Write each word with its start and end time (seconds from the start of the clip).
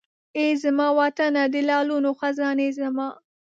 ای 0.37 0.49
زما 0.63 0.87
وطنه 0.99 1.43
د 1.53 1.55
لعلونو 1.69 2.09
خزانې 2.19 2.67
زما! 2.79 3.07